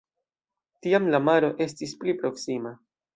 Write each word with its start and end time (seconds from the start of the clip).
Tiam 0.85 1.09
la 1.15 1.19
maro 1.27 1.51
estis 1.65 1.93
pli 2.01 2.17
proksima. 2.23 2.73